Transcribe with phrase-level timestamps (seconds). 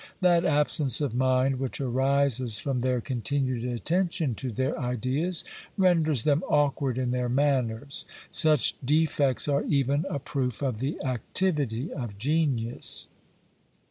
[0.21, 5.45] That absence of mind which arises from their continued attention to their ideas,
[5.77, 8.07] renders them awkward in their manners.
[8.31, 13.05] Such defects are even a proof of the activity of genius.